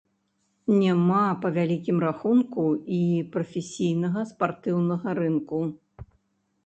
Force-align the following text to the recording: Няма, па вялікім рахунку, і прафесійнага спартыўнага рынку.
Няма, 0.83 1.19
па 1.43 1.51
вялікім 1.57 1.97
рахунку, 2.05 2.65
і 3.01 3.01
прафесійнага 3.37 4.27
спартыўнага 4.33 5.07
рынку. 5.21 5.61